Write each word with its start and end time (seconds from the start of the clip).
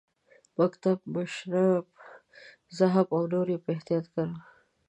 مکتب، 0.59 0.97
مشرب، 1.15 1.85
ذهب 2.77 3.07
او 3.15 3.21
نور 3.33 3.47
یې 3.53 3.59
په 3.63 3.69
احتیاط 3.75 4.05
کارولي. 4.13 4.41